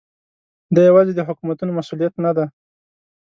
دا 0.75 0.81
یوازې 0.89 1.13
د 1.15 1.21
حکومتونو 1.27 1.71
مسؤلیت 1.79 2.13
نه 2.25 2.31
دی. 2.37 2.45